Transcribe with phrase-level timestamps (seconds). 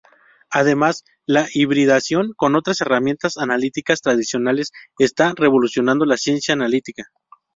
[0.49, 7.03] Además, la hibridación con otras herramientas analíticas tradicionales está revolucionando la ciencia analítica.